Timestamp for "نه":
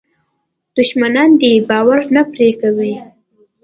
2.15-2.21